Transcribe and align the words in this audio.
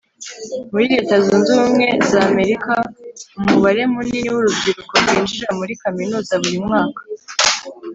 Muri 0.71 0.85
Leta 0.93 1.13
zunze 1.25 1.49
ubumwe 1.55 1.87
za 2.09 2.19
Amerika 2.31 2.73
umubare 3.39 3.81
munini 3.93 4.29
wurubyiruko 4.35 4.93
rwinjira 5.03 5.47
muri 5.59 5.73
kaminuza 5.81 6.33
buri 6.43 6.59
mwaka 6.67 7.01